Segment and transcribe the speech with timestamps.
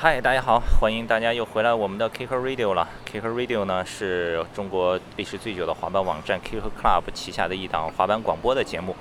[0.00, 2.88] 嗨，大家好，欢迎大家又回来我们的 Kicker Radio 了。
[3.04, 8.94] Kicker Radio 呢是中国历史最久的滑板网站 Kicker Club 旗下的一档滑板广播的节目。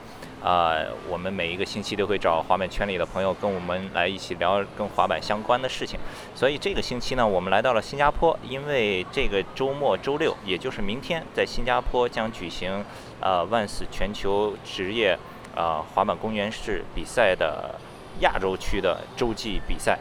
[0.44, 0.74] 啊、
[1.08, 6.00] 我们每一个星期都会找滑板圈里的朋友跟我们来一起聊跟滑板相关的事情。
[6.34, 12.84] 所以这个星期呢，我们来到了新加坡，因为这个周末周六，也就是明天，在新加坡将举行
[13.22, 15.16] 呃万斯全球职业
[15.56, 17.76] 呃滑板公园式比赛的
[18.22, 20.00] 亚洲区的洲际比赛。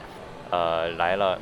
[0.50, 1.38] 呃，来了，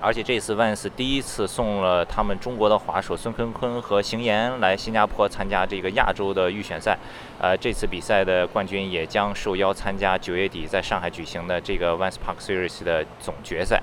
[0.00, 6.98] 而且这次万斯第一次送了他们中国的滑手孙坤坤和邢岩来新加坡参加这个亚洲的预选赛。
[7.40, 13.82] 呃，这次比赛的冠军也将受邀参加九月底在上海举行的这个 Vans Park Series 的总决赛。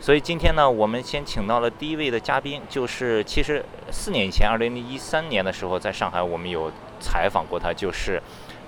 [0.00, 8.20] 所以今天呢，我们先请到了第一位的嘉宾，就是其实四年以前，二零一三年的时候，在上海我们有采访过他，就是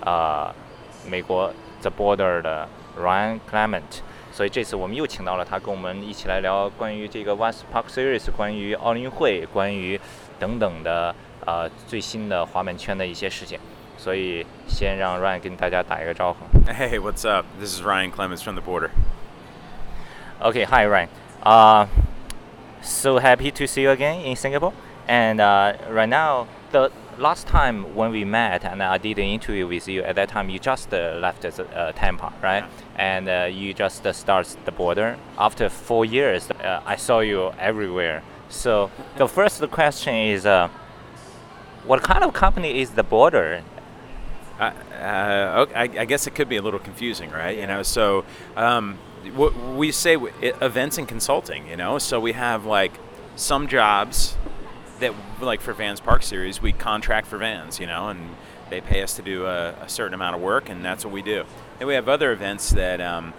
[0.05, 0.55] 呃
[1.06, 1.52] 美国
[1.82, 2.68] The Border 的
[2.98, 3.83] Ryan Clement。
[4.34, 10.00] 所以这次我们又请到了他，跟我们一起来聊关于这个 Vans Park Series、关于奥运会、关于
[10.40, 11.14] 等等的
[11.46, 13.60] 呃最新的滑板圈的一些事情。
[13.96, 16.40] 所以先让 Ryan 跟大家打一个招呼。
[16.68, 17.46] Hey, what's up?
[17.60, 18.90] This is Ryan Clements from the Boardr.
[20.42, 21.08] Okay, hi Ryan.
[21.44, 21.86] Uh,
[22.82, 24.72] so happy to see you again in Singapore.
[25.06, 29.67] And uh, right now the last time when we met and I did an interview
[29.67, 32.65] with you, at that time you just uh, left uh, Tampa, right?
[32.97, 35.17] And uh, you just uh, started the Boardr.
[35.39, 38.23] After four years, uh, I saw you everywhere.
[38.48, 40.69] So the first question is, uh,
[41.85, 43.62] what kind of company is the Boardr?
[44.59, 47.59] Uh, uh, okay, I, I guess it could be a little confusing, right?
[47.59, 48.25] You know, so
[48.57, 48.98] um,
[49.77, 51.67] we say events and consulting.
[51.69, 52.92] You know, so we have like
[53.37, 54.37] some jobs
[55.00, 57.81] that, like for Vans Park Series, we contract for Vans.
[57.81, 58.37] You know, and
[58.70, 61.23] they pay us to do a, a certain amount of work, and that's what we
[61.23, 61.45] do.
[61.81, 63.01] And we have other events that.
[63.01, 63.34] Um,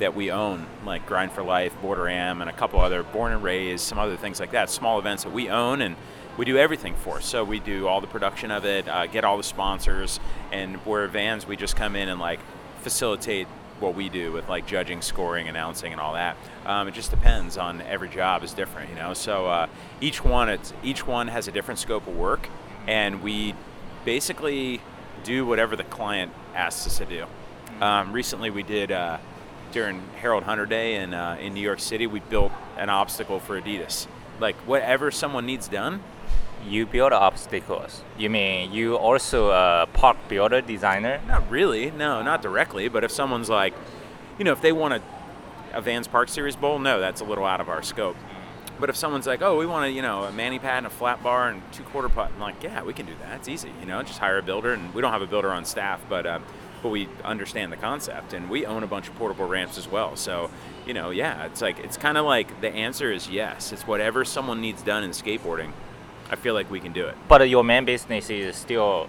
[0.00, 3.44] that we own, like Grind for Life, Boardr Am, and a couple other Born and
[3.44, 4.68] Raised, some other things like that.
[4.68, 5.94] Small events that we own and
[6.36, 7.20] we do everything for.
[7.20, 10.18] So we do all the production of it, uh, get all the sponsors,
[10.50, 12.40] and where Vans, we just come in and like
[12.80, 13.46] facilitate
[13.84, 16.36] what we do with like judging, scoring, announcing, and all that.
[16.66, 19.14] Um, it just depends on every job is different, you know.
[19.14, 19.66] So uh,
[20.00, 22.48] each one, it's each one has a different scope of work,
[22.86, 23.54] and we
[24.04, 24.80] basically
[25.22, 27.26] do whatever the client asks us to do.
[27.80, 29.18] Um, recently, we did uh,
[29.72, 32.06] during Harold Hunter Day in uh, in New York City.
[32.06, 34.06] We built an obstacle for Adidas.
[34.40, 36.02] Like whatever someone needs done,
[36.66, 38.02] You build obstacles.
[38.16, 41.20] You mean you also a park builder designer?
[41.28, 42.88] not really, no, not directly.
[42.88, 43.74] But if someone's like,
[44.38, 45.02] you know, if they want a,
[45.72, 48.16] a Vans Park Series bowl, no, that's a little out of our scope.
[48.80, 50.90] But if someone's like, oh, we want a you know a manny pad and a
[50.90, 53.36] flat bar and two quarter putt, I'm like, yeah, we can do that.
[53.36, 54.72] It's easy, you know, just hire a builder.
[54.72, 56.38] And we don't have a builder on staff, but uh,
[56.82, 60.16] but we understand the concept, and we own a bunch of portable ramps as well.
[60.16, 60.50] So
[60.86, 63.72] you know, yeah, it's like it's kind of like the answer is yes.
[63.72, 65.72] It's whatever someone needs done in skateboarding.
[66.30, 67.16] I feel like we can do it.
[67.28, 69.08] But your main business is still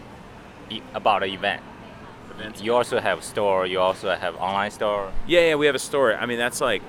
[0.70, 1.62] e- about an event.
[2.32, 2.62] Events.
[2.62, 3.66] You also have a store.
[3.66, 5.12] You also have online store.
[5.26, 6.16] Yeah, yeah, we have a store.
[6.16, 6.82] I mean, that's like,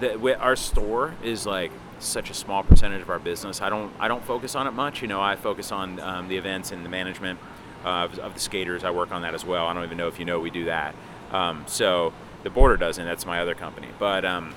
[0.00, 1.70] the, we, our store is like
[2.00, 3.62] such a small percentage of our business.
[3.62, 5.00] I don't, I don't focus on it much.
[5.00, 7.38] You know, I focus on um, the events and the management
[7.84, 8.82] uh, of, of the skaters.
[8.82, 9.66] I work on that as well.
[9.66, 10.94] I don't even know if you know we do that.
[11.30, 12.12] Um, so
[12.42, 13.04] the Boardr doesn't.
[13.04, 13.88] That's my other company.
[13.98, 14.54] But, um,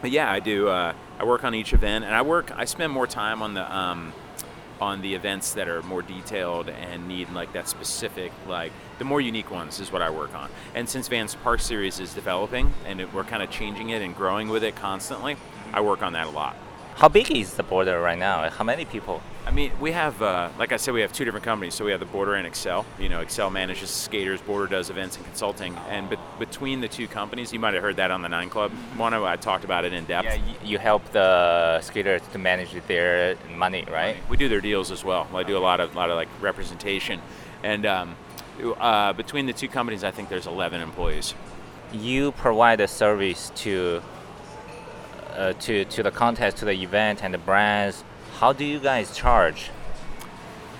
[0.00, 0.68] but yeah, I do.
[0.68, 2.50] Uh, I work on each event, and I work.
[2.56, 4.12] I spend more time on the um,
[4.80, 9.20] on the events that are more detailed and need like that specific like the more
[9.20, 10.50] unique ones is what I work on.
[10.74, 14.14] And since Vans Park Series is developing and it, we're kind of changing it and
[14.14, 15.36] growing with it constantly,
[15.72, 16.56] I work on that a lot.
[16.98, 18.50] How big is the Boardr right now?
[18.50, 19.22] How many people?
[19.46, 21.74] I mean, we have, uh, like I said, we have two different companies.
[21.74, 22.84] So we have the Boardr and Excel.
[22.98, 25.76] You know, Excel manages skaters, Boardr does events and consulting.
[25.90, 28.72] And be- between the two companies, you might have heard that on the Nine Club
[28.96, 29.14] one.
[29.14, 30.24] I talked about it in depth.
[30.24, 34.16] Yeah, you help the skaters to manage their money, right?
[34.28, 35.28] We do their deals as well.
[35.32, 37.20] I do a lot of lot of like representation,
[37.62, 38.16] and um,
[38.80, 41.32] uh, between the two companies, I think there's 11 employees.
[41.92, 44.02] You provide a service to
[45.38, 48.04] uh, to to the contest, to the event, and the brands.
[48.38, 49.70] How do you guys charge?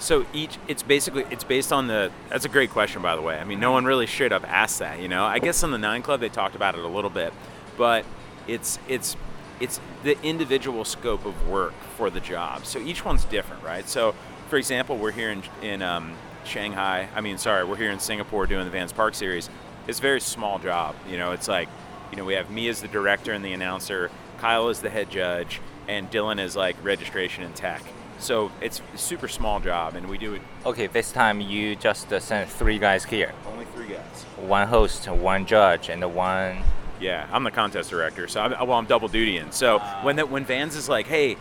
[0.00, 2.10] So each, it's basically it's based on the.
[2.28, 3.38] That's a great question, by the way.
[3.38, 5.00] I mean, no one really should have asked that.
[5.00, 7.32] You know, I guess on the Nine Club they talked about it a little bit,
[7.76, 8.04] but
[8.46, 9.16] it's it's
[9.60, 12.64] it's the individual scope of work for the job.
[12.64, 13.88] So each one's different, right?
[13.88, 14.14] So,
[14.48, 16.14] for example, we're here in in um,
[16.44, 17.08] Shanghai.
[17.14, 19.50] I mean, sorry, we're here in Singapore doing the Vans Park Series.
[19.86, 20.94] It's a very small job.
[21.10, 21.68] You know, it's like,
[22.10, 25.10] you know, we have me as the director and the announcer, Kyle is the head
[25.10, 27.82] judge, and Dylan is like registration and tech.
[28.18, 32.12] So it's a super small job, and we do it Okay, this time you just
[32.12, 33.32] uh, sent three guys here.
[33.46, 34.24] only three guys.
[34.36, 36.62] One host, one judge, and the one
[37.00, 39.52] Yeah, I'm the contest director, so I'm, well, I'm double dutying.
[39.52, 41.36] So when that when Vans is like, "Hey,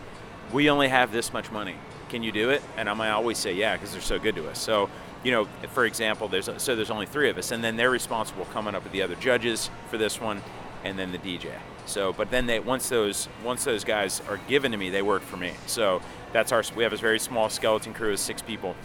[0.52, 1.74] we only have this much money,
[2.08, 4.48] can you do it?" and I'm, I always say, "Yeah," because they're so good to
[4.48, 4.60] us.
[4.60, 4.88] So,
[5.24, 8.44] you know, for example, there's so there's only three of us, and then they're responsible
[8.46, 10.42] coming up with the other judges for this one,
[10.84, 11.50] and then the DJ.
[11.88, 15.22] So, but then they once those once those guys are given to me, they work
[15.22, 15.52] for me.
[15.66, 16.02] So
[16.32, 18.76] that's our we have a very small skeleton crew of six people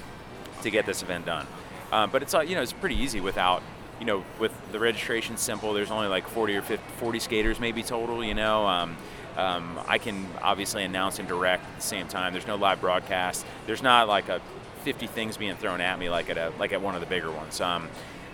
[0.61, 1.47] to get this event done.
[1.91, 3.61] Um, but it's all you know, it's pretty easy without
[3.99, 5.73] you know, with the registration simple.
[5.73, 8.23] There's only like 40 or 50, 40 skaters maybe total.
[8.23, 8.67] You know.
[8.67, 8.97] Um,
[9.37, 12.33] um, I can obviously announce and direct at the same time.
[12.33, 13.45] There's no live broadcast.
[13.65, 14.41] There's not like a
[14.83, 17.31] 50 things being thrown at me like at a like at one of the bigger
[17.31, 17.59] ones.
[17.59, 17.87] Um,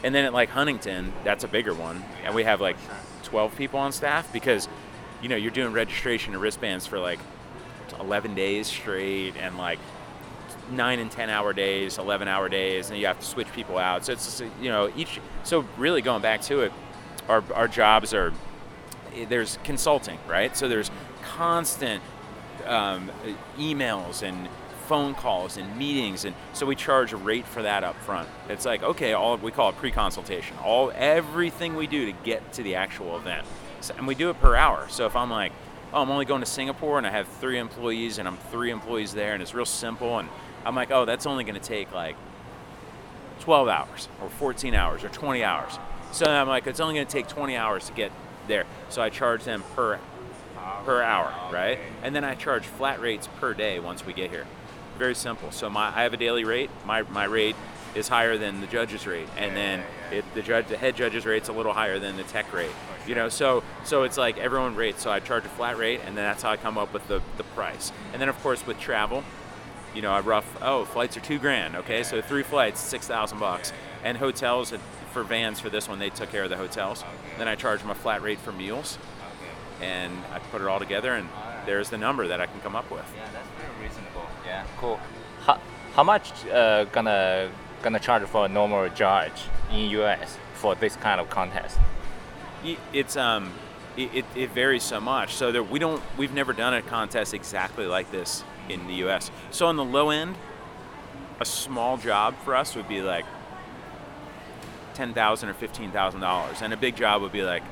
[0.03, 2.77] and then at like Huntington, that's a bigger one, and we have like
[3.29, 4.67] 12 people on staff because,
[5.21, 7.19] you know, you're doing registration and wristbands for like
[7.99, 9.79] 11 days straight, and like
[10.71, 14.05] nine and 10 hour days, 11 hour days, and you have to switch people out.
[14.05, 15.19] So it's just, you know each.
[15.43, 16.71] So really going back to it,
[17.27, 18.33] our our jobs are
[19.27, 20.55] there's consulting, right?
[20.55, 20.91] So there's
[21.23, 22.01] constant
[22.65, 23.11] um,
[23.57, 24.47] emails and
[24.89, 28.27] phone calls and meetings, and so we charge a rate for that up front.
[28.49, 30.57] It's like okay, all we call it pre-consultation.
[30.57, 33.45] All everything we do to get to the actual event,
[33.81, 34.87] so, and we do it per hour.
[34.89, 35.51] So if I'm like,
[35.93, 39.13] oh, I'm only going to Singapore and I have three employees and I'm three employees
[39.13, 40.27] there, and it's real simple, and
[40.65, 42.15] I'm like, oh, that's only going to take like
[43.41, 45.77] 12 hours or 14 hours or 20 hours.
[46.11, 48.11] So I'm like, it's only going to take 20 hours to get
[48.47, 48.65] there.
[48.89, 49.99] So I charge them per
[50.85, 51.79] per hour, right?
[52.03, 54.45] And then I charge flat rates per day once we get here.
[54.99, 55.49] Very simple.
[55.51, 56.69] So my I have a daily rate.
[56.85, 57.55] My my rate
[57.95, 59.81] is higher than the judge's rate, and then
[60.11, 62.69] it, the judge the head judge's rate's a little higher than the tech rate.
[62.69, 65.01] Oh, you know, so so it's like everyone rates.
[65.01, 67.21] So I charge a flat rate, and then that's how I come up with the
[67.37, 67.93] the price.
[68.11, 69.23] And then of course with travel,
[69.95, 70.61] you know, I rough.
[70.61, 71.77] Oh, flights are two grand.
[71.77, 73.71] Okay, so three flights, six thousand bucks,
[74.03, 74.73] and hotels
[75.13, 77.05] for vans for this one they took care of the hotels.
[77.37, 78.97] Then I charge them a flat rate for meals,
[79.81, 81.29] and I put it all together, and
[81.69, 83.05] there's the number that I can come up with.
[83.15, 84.25] Yeah, that's very reasonable.
[84.43, 84.99] Yeah, cool.
[85.45, 85.61] How,
[85.93, 87.51] how much uh, gonna
[87.83, 91.77] gonna charge for a normal judge in US for this kind of contest?
[92.91, 93.53] It's um,
[93.95, 95.35] it, it, it varies so much.
[95.35, 99.29] So that we don't, we've never done a contest exactly like this in the U.S.
[99.51, 100.35] So on the low end,
[101.39, 103.25] a small job for us would be like
[104.95, 107.63] ten thousand or fifteen thousand dollars, and a big job would be like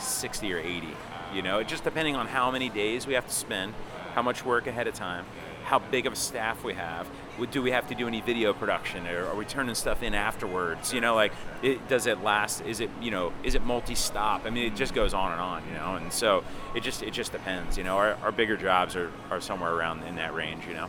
[0.00, 0.96] sixty or eighty.
[1.36, 3.74] You know, it just depending on how many days we have to spend,
[4.14, 5.26] how much work ahead of time,
[5.64, 7.06] how big of a staff we have.
[7.50, 10.94] Do we have to do any video production, or are we turning stuff in afterwards?
[10.94, 12.62] You know, like, it, does it last?
[12.62, 14.46] Is it you know, is it multi-stop?
[14.46, 15.62] I mean, it just goes on and on.
[15.68, 16.42] You know, and so
[16.74, 17.76] it just it just depends.
[17.76, 20.66] You know, our, our bigger jobs are, are somewhere around in that range.
[20.66, 20.88] You know.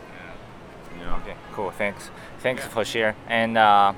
[0.97, 1.15] You know?
[1.23, 1.71] Okay, cool.
[1.71, 2.09] Thanks.
[2.39, 2.69] Thanks yeah.
[2.69, 3.15] for sharing.
[3.27, 3.93] And uh,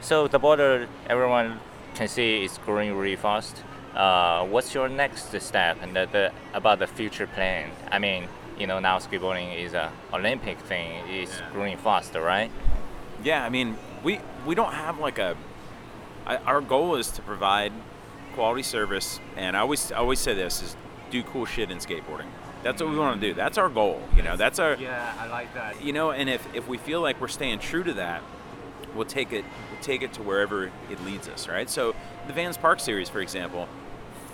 [0.00, 1.58] so the Boardr, everyone
[1.96, 3.64] can see is growing really fast.
[3.98, 7.68] Uh, what's your next step and the, the, about the future plan?
[7.90, 11.02] I mean, you know now skateboarding is a Olympic thing.
[11.08, 11.50] It's yeah.
[11.52, 12.50] growing faster, right?
[13.24, 15.36] Yeah, I mean we we don't have like a.
[16.26, 17.72] I, our goal is to provide
[18.34, 20.76] quality service, and I always I always say this is
[21.10, 22.28] do cool shit in skateboarding.
[22.62, 23.34] That's what we want to do.
[23.34, 24.02] That's our goal.
[24.16, 24.74] You know, that's our.
[24.74, 25.82] Yeah, I like that.
[25.82, 28.22] You know, and if, if we feel like we're staying true to that,
[28.94, 31.48] we'll take it we'll take it to wherever it leads us.
[31.48, 31.70] Right.
[31.70, 31.94] So
[32.26, 33.68] the Vans Park series, for example,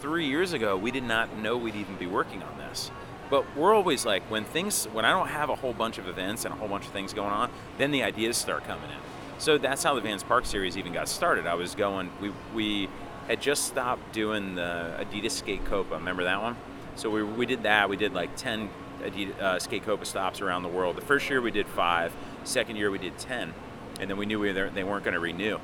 [0.05, 2.91] three years ago we did not know we'd even be working on this.
[3.31, 6.45] But we're always like when things when I don't have a whole bunch of events
[6.45, 8.99] and a whole bunch of things going on, then the ideas start coming in.
[9.39, 11.47] So that's how the Vans Park series even got started.
[11.47, 12.91] I was going we we
[13.29, 15.95] had just stopped doing the Adidas Skate Copa.
[15.95, 16.59] Remember that one?
[16.97, 17.89] So we, we did that.
[17.89, 18.69] We did like 10
[19.03, 20.97] Adidas, uh, Skate Copa stops around the world.
[20.97, 23.55] The first year we did five, second year we did 10.
[24.01, 25.59] And then we knew we were, they weren't going to renew.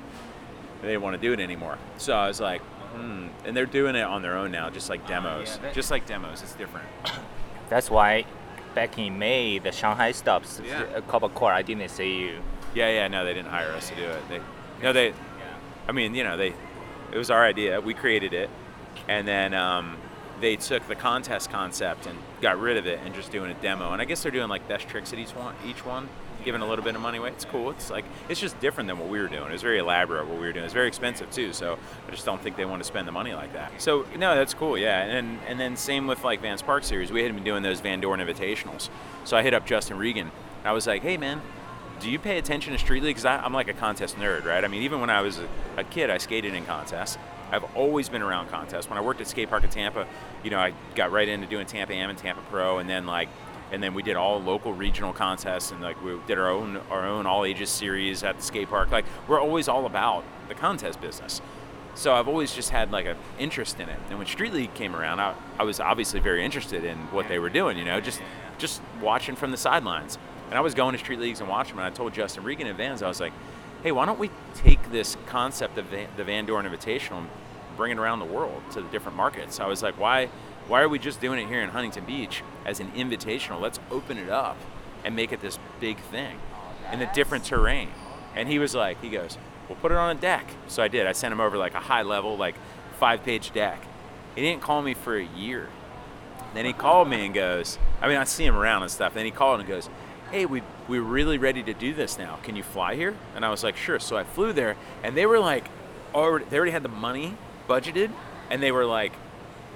[0.81, 1.77] They didn't want to do it anymore.
[1.99, 3.29] So I was like, hmm.
[3.45, 5.59] And they're doing it on their own now, just like demos.
[5.63, 6.43] Yeah, just like demos.
[6.43, 6.89] It's different.
[7.69, 8.25] That's why
[8.75, 10.83] back in May, the Shanghai stops, yeah.
[10.95, 12.41] a couple of core, I didn't see you.
[12.75, 14.29] Yeah, yeah, no, they didn't hire us to do it.
[14.29, 14.41] They,
[14.83, 15.15] no, they, yeah.
[15.89, 16.55] I mean, you know, they,
[17.13, 17.81] it was our idea.
[17.81, 18.49] We created it,
[19.09, 19.97] and then um,
[20.41, 23.93] they took the contest concept and got rid of it and just doing a demo.
[23.93, 25.55] And I guess they're doing like best tricks at each one.
[25.67, 26.09] Each one
[26.45, 27.31] giving a little bit of money away.
[27.31, 27.71] It's cool.
[27.71, 29.51] It's like it's just different than what we were doing.
[29.53, 30.65] It's very elaborate what we were doing.
[30.65, 31.53] It's very expensive too.
[31.53, 33.81] So I just don't think they want to spend the money like that.
[33.81, 34.77] So no, that's cool.
[34.77, 37.13] Yeah, and and then same with like Vans Park Series.
[37.13, 38.89] We had been doing those Van Doren Invitationals.
[39.25, 40.31] So I hit up Justin Regan.
[40.65, 41.41] I was like, hey man.
[42.01, 43.17] Do you pay attention to Street League?
[43.17, 44.65] Because I'm like a contest nerd, right?
[44.65, 47.19] I mean, even when I was a, a kid, I skated in contests.
[47.51, 48.89] I've always been around contests.
[48.89, 50.07] When I worked at skate park in Tampa,
[50.43, 53.29] you know, I got right into doing Tampa Am and Tampa Pro, and then like
[53.73, 57.07] and then we did all local regional contests and like we did our own our
[57.07, 61.01] own all ages series at the skate park like we're always all about the contest
[61.01, 61.41] business
[61.95, 63.99] So I've always just had like an interest in it.
[64.09, 67.39] And when Street League came around, I, I was obviously very interested in what they
[67.39, 67.77] were doing.
[67.77, 68.21] You know, just
[68.59, 70.19] just watching from the sidelines.
[70.49, 71.85] And I was going to street leagues and watching them.
[71.85, 73.33] And I told Justin Regan in Vans, I was like,
[73.83, 77.29] hey, why don't we take this concept of the Van Doren Invitational and
[77.77, 79.61] bring it around the world to the different markets?
[79.61, 80.29] I was like, why,
[80.71, 83.61] why are we just doing it here in Huntington Beach as an invitational?
[83.61, 84.57] Let's open it up
[85.05, 86.39] and make it this big thing
[86.93, 87.89] in a different terrain.
[88.37, 89.37] And he was like, he goes,
[89.69, 90.47] we'll put it on a deck.
[90.69, 91.09] So I did.
[91.09, 92.55] I sent him over like a high level, like
[93.01, 93.83] five page deck.
[94.37, 95.69] He didn't call me for a year.
[96.55, 99.15] Then he called me and goes, I mean, I see him around and stuff.
[99.15, 99.91] Then he called and goes,
[100.31, 102.39] hey, we, we're really ready to do this now.
[102.45, 103.17] Can you fly here?
[103.35, 103.99] And I was like, sure.
[103.99, 105.65] So I flew there, and they were like,
[106.15, 107.37] already, they already had the money
[107.69, 108.13] budgeted,
[108.51, 109.13] and they were like,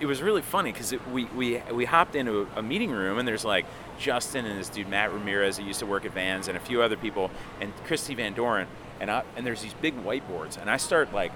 [0.00, 3.44] it was really funny because we, we, we hopped into a meeting room, and there's
[3.44, 3.66] like
[3.98, 6.82] Justin and this dude, Matt Ramirez, who used to work at Vans, and a few
[6.82, 8.66] other people, and Christy Van Doren,
[9.00, 11.32] and, I, and there's these big whiteboards, and I start like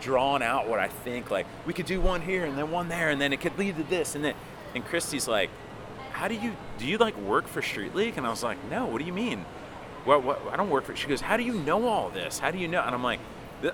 [0.00, 3.10] drawing out what I think, like, we could do one here, and then one there,
[3.10, 4.34] and then it could lead to this, and then,
[4.74, 5.50] and Christy's like,
[6.12, 8.16] how do you do you like work for Street League?
[8.16, 8.86] And I was like, no.
[8.86, 9.44] What do you mean?
[10.04, 10.94] What, what I don't work for.
[10.94, 12.38] She goes, how do you know all this?
[12.38, 12.82] How do you know?
[12.82, 13.20] And I'm like,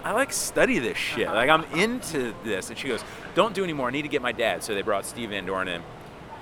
[0.04, 1.26] I like study this shit.
[1.26, 2.68] Like I'm into this.
[2.70, 3.02] And she goes,
[3.34, 3.88] don't do anymore.
[3.88, 4.62] I need to get my dad.
[4.62, 5.82] So they brought Steve Van Doren in.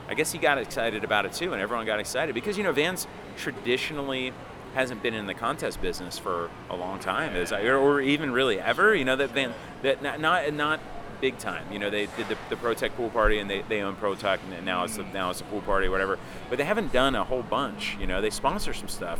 [0.08, 2.70] I guess he got excited about it too, and everyone got excited because you know
[2.70, 4.32] Vans traditionally
[4.74, 8.94] hasn't been in the contest business for a long time, or even really ever.
[8.94, 10.80] You know that Van that not not, not
[11.20, 11.64] big time.
[11.72, 14.64] You know, they did the, the Pro-Tec pool party and they, they own Pro-Tec and
[14.64, 15.12] now it's a, mm.
[15.12, 16.18] now it's a pool party, whatever.
[16.48, 17.96] But they haven't done a whole bunch.
[18.00, 19.18] You know, they sponsor some stuff,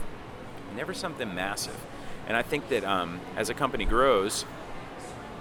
[0.74, 1.76] never something massive.
[2.26, 4.44] And I think that um, as a company grows,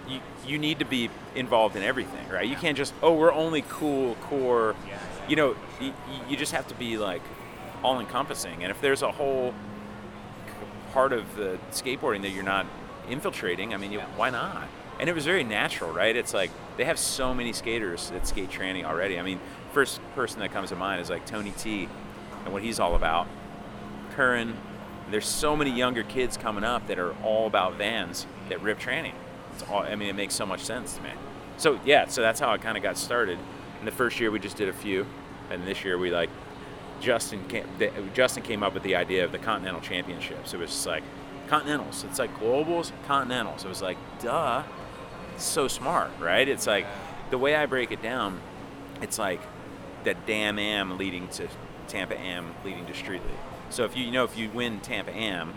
[0.07, 2.47] you, you need to be involved in everything, right?
[2.47, 4.75] You can't just oh we're only cool core.
[5.27, 5.93] You know, you,
[6.29, 7.21] you just have to be like
[7.83, 8.61] all encompassing.
[8.63, 9.53] And if there's a whole
[10.93, 12.67] part of the skateboarding that you're not
[13.09, 14.67] infiltrating, I mean, you, why not?
[14.99, 16.15] and it was very natural, right?
[16.15, 19.19] It's like they have so many skaters at skate training already.
[19.19, 19.39] I mean,
[19.73, 21.89] first person that comes to mind is like Tony T
[22.43, 23.27] and what he's all about.
[24.15, 24.55] Curren,
[25.11, 29.13] there's so many younger kids coming up that are all about vans that rip training.
[29.53, 31.11] It's all, I mean, it makes so much sense to me.
[31.57, 33.39] So yeah, so that's how I kind of got started.
[33.79, 35.05] In the first year, we just did a few,
[35.49, 36.29] and this year we like
[37.01, 37.65] Justin came,
[38.13, 40.53] Justin came up with the idea of the Continental Championships.
[40.53, 41.03] It was just like
[41.47, 42.03] Continentals.
[42.03, 43.63] It's like globals, Continentals.
[43.63, 44.63] It was like, duh
[45.35, 46.47] it's so smart, right?
[46.47, 46.85] It's like
[47.29, 48.39] the way I break it down,
[49.01, 49.41] it's like
[50.05, 51.47] that Damn Am leading to
[51.87, 53.54] Tampa Am leading to Street League.
[53.69, 55.53] So if you, you know if you win Tampa Am,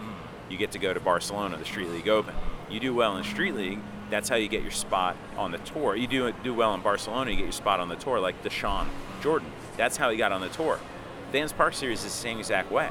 [0.48, 2.34] you get to go to Barcelona, the Street League Open.
[2.70, 5.94] You do well in Street League, that's how you get your spot on the tour.
[5.94, 8.86] You do do well in Barcelona, you get your spot on the tour, like Dashawn
[9.22, 9.50] Jordan.
[9.76, 10.78] That's how he got on the tour.
[11.32, 12.88] Vans Park Series is the same exact way.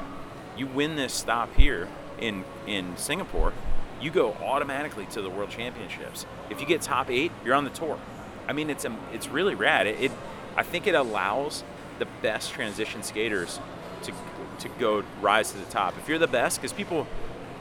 [0.56, 1.88] You win this stop here
[2.20, 3.52] in in Singapore,
[4.00, 6.26] you go automatically to the World Championships.
[6.50, 7.98] If you get top eight, you're on the tour.
[8.46, 9.86] I mean, it's a, it's really rad.
[9.86, 10.12] It, it
[10.56, 11.64] I think it allows
[11.98, 13.60] the best transition skaters
[14.04, 14.12] to
[14.60, 15.94] to go rise to the top.
[15.98, 17.06] If you're the best, because people,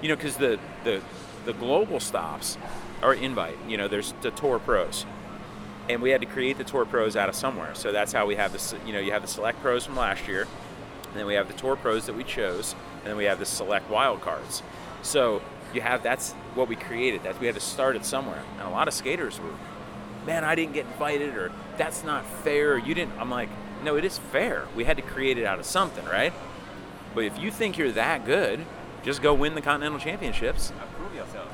[0.01, 1.01] you know, because the the
[1.45, 2.57] the global stops
[3.01, 3.57] are invite.
[3.67, 5.05] You know, there's the Tour Pros,
[5.89, 7.73] and we had to create the Tour Pros out of somewhere.
[7.75, 8.75] So that's how we have this.
[8.85, 10.47] You know, you have the Select Pros from last year,
[11.09, 13.45] and then we have the Tour Pros that we chose, and then we have the
[13.45, 14.63] Select Wild Cards.
[15.01, 15.41] So
[15.73, 17.23] you have that's what we created.
[17.23, 18.43] That we had to start it somewhere.
[18.57, 19.53] And a lot of skaters were,
[20.25, 22.77] man, I didn't get invited, or that's not fair.
[22.77, 23.19] You didn't.
[23.19, 23.49] I'm like,
[23.83, 24.65] no, it is fair.
[24.75, 26.33] We had to create it out of something, right?
[27.17, 28.63] But if you think you're that good,
[29.01, 30.71] just go win the Continental Championships.
[30.99, 31.51] Prove yourself.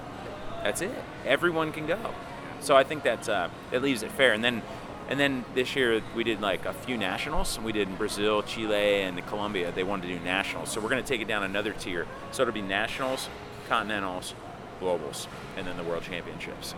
[0.62, 0.92] That's it.
[1.26, 2.14] Everyone can go.
[2.60, 4.34] So I think that uh, it leaves it fair.
[4.34, 4.62] And then,
[5.08, 7.58] and then this year we did like a few nationals.
[7.62, 9.72] We did in Brazil, Chile, and Colombia.
[9.72, 12.08] They wanted to do nationals, so we're going to take it down another tier.
[12.32, 13.30] So it'll be nationals,
[13.70, 14.34] Continentals,
[14.82, 16.76] Globals, and then the World Championships.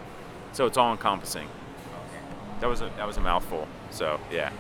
[0.52, 1.50] So it's all encompassing.
[2.60, 3.68] That was a that was a mouthful.
[3.90, 4.52] So yeah.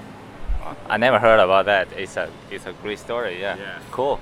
[0.88, 1.88] I never heard about that.
[1.94, 3.40] It's a it's a great story.
[3.40, 3.58] Yeah.
[3.58, 3.80] Yeah.
[3.92, 4.20] Cool.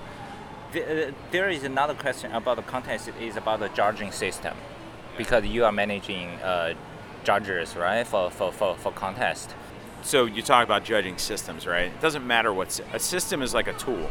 [0.74, 3.08] The, uh, there is another question about the contest.
[3.08, 4.56] It is about the judging system,
[5.18, 6.74] because you are managing uh,
[7.24, 9.54] judges, right, for, for, for, for contest.
[10.02, 11.86] So you talk about judging systems, right?
[11.86, 14.10] It doesn't matter what's a system is like a tool.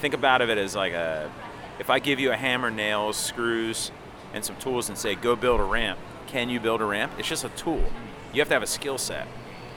[0.00, 1.30] Think about it as like a
[1.78, 3.90] if I give you a hammer, nails, screws,
[4.34, 7.12] and some tools and say, go build a ramp, can you build a ramp?
[7.18, 7.84] It's just a tool.
[8.32, 9.26] You have to have a skill set.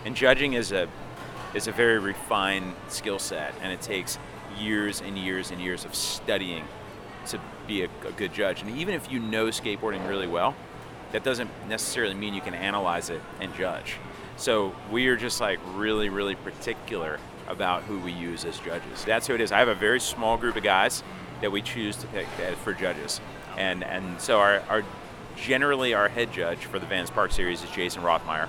[0.06, 0.88] And judging is a
[1.54, 4.18] is a very refined skill set and it takes
[4.58, 6.66] years and years and years of studying
[7.28, 8.62] to be a, a good judge.
[8.62, 10.56] And even if you know skateboarding really well,
[11.12, 13.98] that doesn't necessarily mean you can analyze it and judge.
[14.36, 19.06] So we are just like really, really particular about who we use as judges.
[19.06, 19.52] That's who it is.
[19.52, 21.04] I have a very small group of guys
[21.42, 23.22] that we choose to pick uh, for judges.
[23.58, 24.84] And and so our, our
[25.36, 28.48] generally our head judge for the Vans Park Series is Jason Rothmeyer,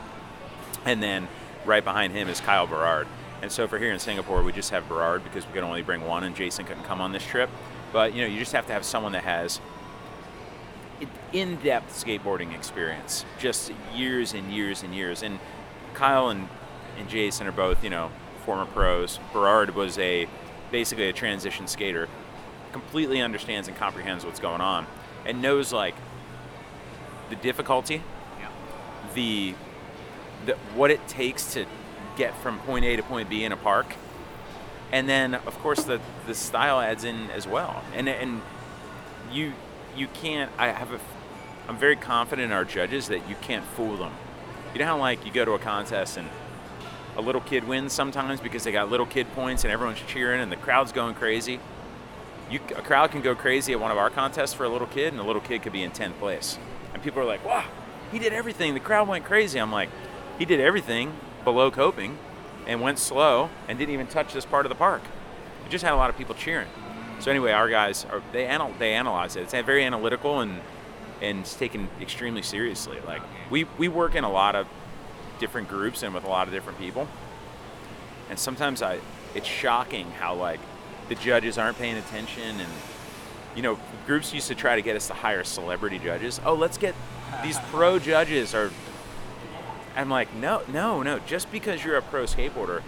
[0.84, 1.28] and then
[1.64, 3.06] right behind him is Kyle Berard.
[3.42, 6.06] And so for here in Singapore, we just have Berard because we could only bring
[6.06, 7.50] one, and Jason couldn't come on this trip.
[7.92, 9.60] But you know, you just have to have someone that has
[11.32, 15.22] in-depth skateboarding experience, just years and years and years.
[15.22, 15.38] And
[15.92, 16.48] Kyle and,
[16.98, 18.10] and Jason are both, you know,
[18.44, 19.18] former pros.
[19.32, 20.28] Berard was a
[20.70, 22.08] basically a transition skater,
[22.72, 24.86] completely understands and comprehends what's going on,
[25.26, 25.94] and knows like
[27.30, 28.02] the difficulty,
[28.40, 28.48] Yeah.
[29.14, 29.54] the,
[30.46, 31.66] the what it takes to
[32.16, 33.94] get from point A to point B in a park,
[34.92, 37.82] and then of course the the style adds in as well.
[37.94, 38.42] And and
[39.32, 39.52] you
[39.96, 40.50] you can't.
[40.58, 41.00] I have a.
[41.68, 44.12] I'm very confident in our judges that you can't fool them.
[44.72, 46.28] You know how like you go to a contest and
[47.16, 50.50] a little kid wins sometimes because they got little kid points and everyone's cheering and
[50.50, 51.60] the crowd's going crazy.
[52.50, 55.08] You, a crowd can go crazy at one of our contests for a little kid,
[55.08, 56.58] and the little kid could be in 10th place.
[56.92, 57.64] And people are like, wow,
[58.12, 58.74] he did everything.
[58.74, 59.58] The crowd went crazy.
[59.58, 59.88] I'm like,
[60.38, 62.18] he did everything below coping
[62.66, 65.02] and went slow and didn't even touch this part of the park.
[65.66, 66.68] It just had a lot of people cheering.
[67.20, 69.42] So anyway, our guys are they anal- they analyze it.
[69.42, 70.60] It's very analytical and
[71.22, 72.98] and it's taken extremely seriously.
[73.06, 74.66] Like we we work in a lot of
[75.38, 77.08] different groups and with a lot of different people.
[78.30, 78.98] And sometimes I
[79.34, 80.60] it's shocking how like
[81.08, 82.72] the judges aren't paying attention and
[83.54, 86.40] you know, groups used to try to get us to hire celebrity judges.
[86.44, 86.94] Oh, let's get
[87.42, 88.72] these pro judges or
[89.96, 91.18] I'm like, no, no, no.
[91.20, 92.82] Just because you're a pro skateboarder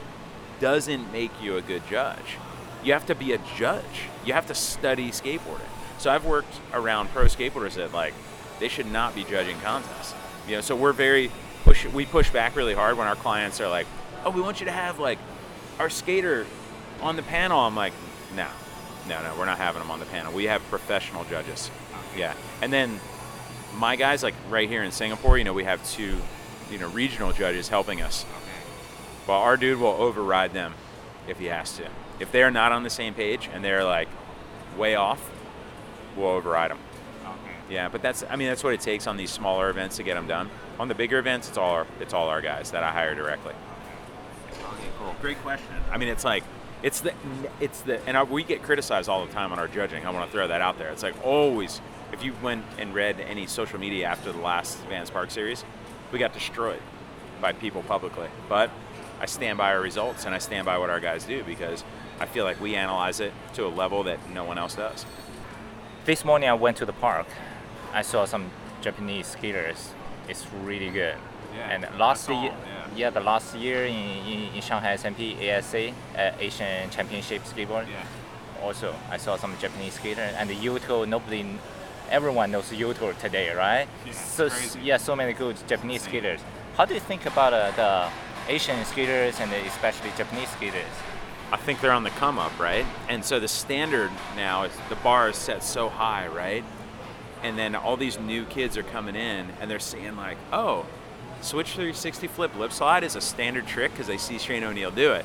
[0.60, 2.36] doesn't make you a good judge.
[2.82, 4.08] You have to be a judge.
[4.24, 5.68] You have to study skateboarding.
[5.98, 8.14] So I've worked around pro skateboarders that like
[8.60, 10.14] they should not be judging contests.
[10.48, 11.30] You know, so we're very
[11.64, 11.86] push.
[11.86, 13.86] We push back really hard when our clients are like,
[14.24, 15.18] "Oh, we want you to have like
[15.78, 16.46] our skater
[17.00, 17.92] on the panel." I'm like,
[18.34, 18.46] "No,
[19.08, 20.32] no, no, we're not having them on the panel.
[20.32, 21.70] We have professional judges."
[22.16, 23.00] Yeah, and then
[23.76, 26.16] my guys, like right here in Singapore, you know, we have two,
[26.70, 28.24] you know, regional judges helping us.
[29.26, 30.74] Well, our dude will override them
[31.28, 31.88] if he has to.
[32.20, 34.08] If they're not on the same page and they're like
[34.76, 35.30] way off,
[36.16, 36.78] we'll override them.
[37.68, 40.14] Yeah, but that's I mean that's what it takes on these smaller events to get
[40.14, 40.50] them done.
[40.78, 43.54] On the bigger events, it's all our, it's all our guys that I hire directly.
[44.52, 45.14] Okay, cool.
[45.20, 45.74] Great question.
[45.90, 46.44] I mean, it's like
[46.82, 47.12] it's the
[47.60, 50.06] it's the and we get criticized all the time on our judging.
[50.06, 50.90] I want to throw that out there.
[50.90, 51.80] It's like always
[52.12, 55.64] if you went and read any social media after the last Vans Park series,
[56.12, 56.80] we got destroyed
[57.40, 58.28] by people publicly.
[58.48, 58.70] But
[59.20, 61.84] I stand by our results and I stand by what our guys do because
[62.20, 65.04] I feel like we analyze it to a level that no one else does.
[66.04, 67.26] This morning I went to the park.
[67.92, 69.92] I saw some Japanese skaters.
[70.28, 71.16] It's really good.
[71.56, 73.10] Yeah, and last year, year, 'em, yeah.
[73.10, 77.86] the last year in, in, in Shanghai SMP ASA, uh, Asian Championship Skateboard.
[77.88, 78.04] Yeah.
[78.62, 81.06] Also, I saw some Japanese skaters and the Yuto.
[81.08, 81.58] Nobody,
[82.10, 83.88] everyone knows Yuto today, right?
[84.04, 84.80] Yeah, so crazy.
[84.80, 86.40] yeah, so many good Japanese skaters.
[86.76, 90.84] How do you think about uh, the Asian skaters and especially Japanese skaters?
[91.52, 92.84] I think they're on the come up, right?
[93.08, 96.64] And so the standard now is the bar is set so high, right?
[97.42, 100.86] And then all these new kids are coming in and they're seeing like, oh,
[101.42, 105.12] switch 360 flip lip slide is a standard trick because they see Shane O'Neill do
[105.12, 105.24] it.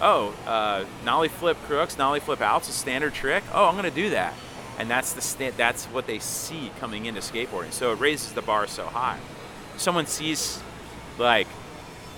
[0.00, 3.44] Oh, uh, nollie flip crooks, nollie flip out's a standard trick.
[3.52, 4.34] Oh, I'm gonna do that,
[4.78, 7.72] and that's the sta- that's what they see coming into skateboarding.
[7.72, 9.18] So it raises the bar so high.
[9.76, 10.60] Someone sees
[11.18, 11.46] like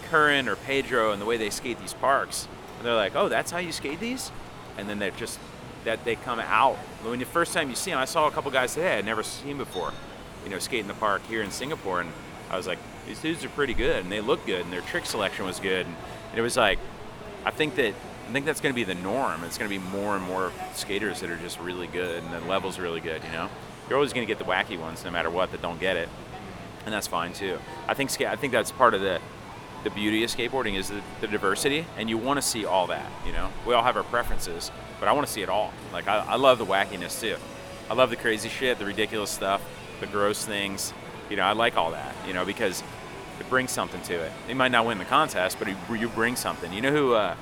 [0.05, 3.51] Curren or Pedro and the way they skate these parks, and they're like, "Oh, that's
[3.51, 4.31] how you skate these,"
[4.79, 5.39] and then they're just
[5.85, 6.77] that they come out.
[7.03, 9.23] When the first time you see them, I saw a couple guys today I'd never
[9.23, 9.93] seen before,
[10.43, 12.11] you know, skating the park here in Singapore, and
[12.51, 15.07] I was like, "These dudes are pretty good, and they look good, and their trick
[15.07, 16.79] selection was good." And it was like,
[17.45, 17.95] I think that
[18.27, 19.45] I think that's going to be the norm.
[19.45, 22.41] It's going to be more and more skaters that are just really good, and the
[22.49, 23.23] level's really good.
[23.23, 23.49] You know,
[23.89, 26.09] you're always going to get the wacky ones, no matter what, that don't get it,
[26.85, 27.59] and that's fine too.
[27.87, 29.21] I think I think that's part of the
[29.85, 33.09] the beauty of skateboarding is the, the diversity, and you want to see all that.
[33.25, 35.73] You know, we all have our preferences, but I want to see it all.
[35.93, 37.37] Like I, I love the wackiness too.
[37.89, 39.63] I love the crazy shit, the ridiculous stuff,
[40.01, 40.93] the gross things.
[41.31, 42.17] You know, I like all that.
[42.27, 42.83] You know, because
[43.39, 44.33] it brings something to it.
[44.49, 46.73] You might not win the contest, but you, you bring something.
[46.73, 47.15] You know who?
[47.15, 47.37] Uh,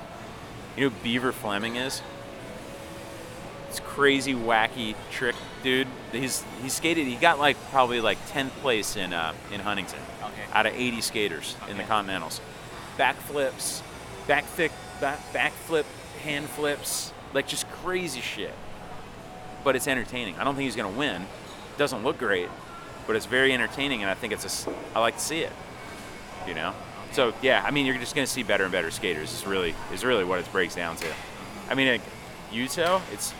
[0.77, 2.01] you know who Beaver Fleming is?
[3.69, 5.87] This crazy, wacky trick dude.
[6.11, 7.07] He's he skated.
[7.07, 10.43] He got like probably like 10th place in uh, in Huntington Okay.
[10.53, 11.91] out of 80 skaters in the Okay.
[11.91, 12.41] Continentals.
[12.97, 13.81] Backflips,
[14.27, 15.85] back thick, back backflip,
[16.23, 18.53] hand flips, like just crazy shit.
[19.63, 20.35] But it's entertaining.
[20.37, 21.25] I don't think he's gonna win.
[21.77, 22.49] Doesn't look great,
[23.07, 24.71] but it's very entertaining, and I think it's a.
[24.93, 25.51] I like to see it.
[26.47, 26.73] You know.
[27.15, 29.31] So yeah, I mean, you're just gonna see better and better skaters.
[29.31, 31.07] Is really is really what it breaks down to.
[31.69, 32.01] I mean, like,
[32.51, 33.33] Yuto, it's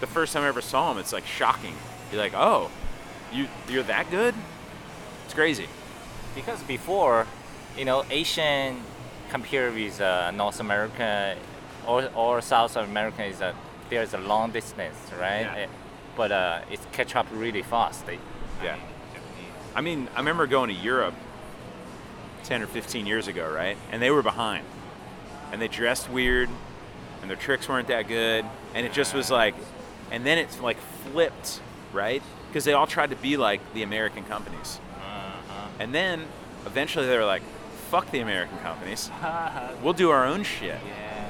[0.00, 0.98] the first time I ever saw him.
[0.98, 1.74] It's like shocking.
[2.10, 2.70] You're like, oh,
[3.32, 4.34] you you're that good?
[5.24, 5.66] It's crazy.
[6.34, 7.26] Because before,
[7.74, 8.82] you know, Asian
[9.30, 11.34] compared with uh, North America
[11.86, 13.54] or, or South America is a
[13.88, 15.40] there's a long distance, right?
[15.40, 15.56] Yeah.
[15.56, 15.66] Eh,
[16.16, 18.04] but uh, it's catch up really fast.
[18.04, 18.18] They,
[18.62, 18.76] Yeah.
[19.74, 21.14] I mean, I remember going to Europe
[22.44, 23.76] 10 or 15 years ago, right?
[23.90, 24.64] And they were behind.
[25.52, 26.48] And they dressed weird,
[27.20, 28.44] and their tricks weren't that good.
[28.74, 29.54] And it just was like,
[30.10, 30.78] and then it's like
[31.10, 31.60] flipped,
[31.92, 32.22] right?
[32.48, 34.80] Because they all tried to be like the American companies.
[34.96, 35.68] Uh-huh.
[35.78, 36.24] And then
[36.66, 37.42] eventually they were like,
[37.90, 39.10] fuck the American companies.
[39.82, 40.78] We'll do our own shit.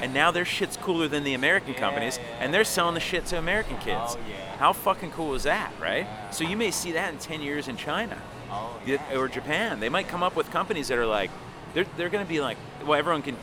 [0.00, 2.38] And now their shit's cooler than the American Yeah, companies, yeah.
[2.40, 4.16] and they're selling the shit to American oh, kids.
[4.16, 4.56] Oh, yeah.
[4.58, 6.06] How fucking cool is that, right?
[6.32, 8.20] So you may see that in 10 years in China
[8.52, 9.80] oh, y- or Japan.
[9.80, 11.30] They might come up with companies that are like,
[11.74, 13.36] they're, they're going to be like, well, everyone can.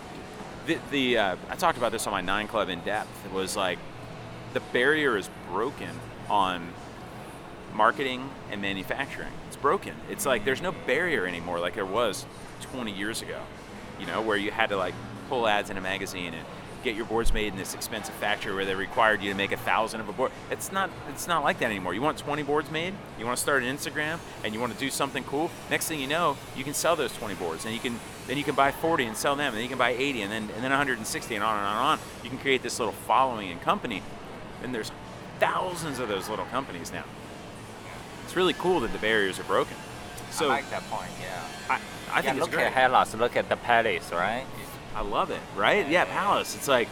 [0.67, 3.25] The, the uh, I talked about this on my Nine Club in depth.
[3.25, 3.79] It was like,
[4.53, 5.89] the barrier is broken
[6.29, 6.73] on
[7.73, 9.31] marketing and manufacturing.
[9.47, 9.93] It's broken.
[10.09, 12.25] It's like there's no barrier anymore like there was
[12.61, 13.39] 20 years ago.
[13.99, 14.93] You know, where you had to like
[15.27, 16.45] pull ads in a magazine and
[16.83, 19.57] get your boards made in this expensive factory where they required you to make a
[19.57, 20.31] thousand of a board.
[20.49, 20.89] It's not.
[21.09, 21.93] It's not like that anymore.
[21.93, 22.93] You want 20 boards made.
[23.17, 25.51] You want to start an Instagram and you want to do something cool.
[25.69, 28.43] Next thing you know, you can sell those 20 boards and you can then you
[28.43, 30.63] can buy 40 and sell them and then you can buy 80 and then and
[30.63, 31.99] then 160 and on and on and on.
[32.23, 34.03] You can create this little following and company.
[34.63, 34.91] And there's
[35.39, 37.05] thousands of those little companies now.
[38.25, 39.75] It's really cool that the barriers are broken.
[40.31, 41.09] So I like that point.
[41.19, 41.43] Yeah.
[41.69, 41.79] I,
[42.11, 42.67] I think look great.
[42.67, 43.15] at Hellas.
[43.15, 44.45] Look at the palace, right?
[44.95, 45.87] I love it, right?
[45.87, 46.55] Yeah, Palace.
[46.55, 46.87] It's like,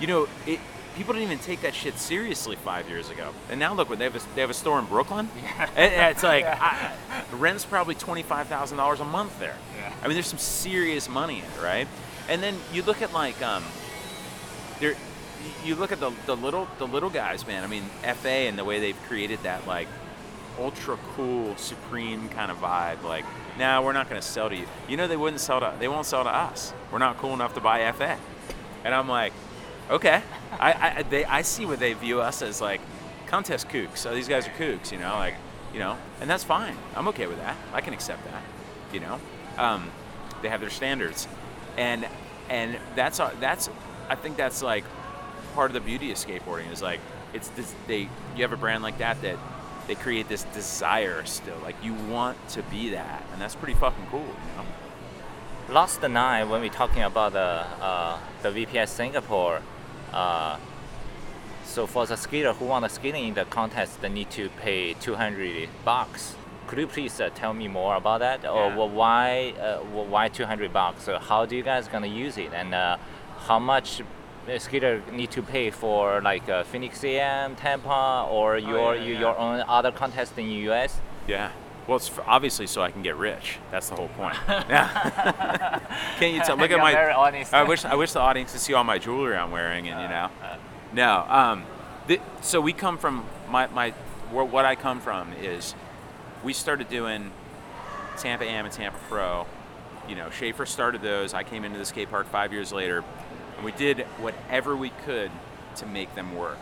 [0.00, 0.60] you know, it.
[0.96, 4.04] People didn't even take that shit seriously five years ago, and now look, what they
[4.04, 5.28] have a, they have a store in Brooklyn.
[5.42, 5.68] Yeah.
[5.76, 6.92] And it's like I,
[7.32, 9.56] rent's probably twenty five thousand dollars a month there.
[9.78, 9.92] Yeah.
[10.02, 11.86] I mean, there's some serious money in it, right?
[12.30, 13.62] And then you look at like um,
[14.80, 14.94] there,
[15.66, 17.62] you look at the, the little the little guys, man.
[17.62, 17.84] I mean,
[18.22, 19.88] FA and the way they've created that like
[20.58, 23.02] ultra cool, supreme kind of vibe.
[23.02, 23.24] Like,
[23.58, 24.66] nah, we're not going to sell to you.
[24.88, 25.74] You know, they wouldn't sell to.
[25.78, 26.72] They won't sell to us.
[26.90, 28.18] We're not cool enough to buy FA.
[28.84, 29.32] And I'm like,
[29.90, 30.22] okay.
[30.52, 32.80] I I, they, I see what they view us as like
[33.26, 33.98] contest kooks.
[33.98, 35.34] So these guys are kooks, you know, like,
[35.72, 36.76] you know, and that's fine.
[36.94, 37.56] I'm okay with that.
[37.72, 38.42] I can accept that.
[38.92, 39.20] You know,
[39.58, 39.90] um,
[40.42, 41.26] they have their standards,
[41.76, 42.06] and
[42.48, 43.68] and that's that's
[44.08, 44.84] I think that's like
[45.54, 47.00] part of the beauty of skateboarding is like
[47.34, 49.38] it's this they you have a brand like that that
[49.86, 54.06] they create this desire still like you want to be that and that's pretty fucking
[54.10, 54.64] cool you know
[55.68, 59.60] Last night when we talking about the uh, the VPS Singapore,
[60.12, 60.58] uh,
[61.64, 64.94] so for the skater who want to skate in the contest, they need to pay
[64.94, 66.36] 200 bucks.
[66.68, 68.44] Could you please uh, tell me more about that?
[68.46, 68.74] Or Yeah.
[68.76, 71.02] wh- why uh, wh- why 200 bucks?
[71.02, 72.52] So how do you guys gonna use it?
[72.54, 72.96] And uh,
[73.48, 74.02] how much
[74.58, 79.20] skater need to pay for like uh, Phoenix AM, Tampa, or your yeah, yeah.
[79.20, 81.00] your own other contest in the US?
[81.26, 81.50] yeah
[81.88, 85.80] well it's obviously so i can get rich that's the whole point yeah
[86.18, 86.94] can't you tell look at my.
[87.52, 90.08] I wish I wish the audience could see all my jewelry I'm wearing, and you
[90.08, 90.56] know, uh,
[90.92, 91.24] no.
[91.28, 91.64] Um,
[92.08, 93.90] th- so we come from my my
[94.30, 95.74] wh- what I come from is
[96.44, 97.30] we started doing
[98.18, 99.46] Tampa Am and Tampa Pro.
[100.08, 101.34] You know, Schaefer started those.
[101.34, 103.02] I came into the skate park five years later,
[103.56, 105.30] and we did whatever we could
[105.76, 106.58] to make them work.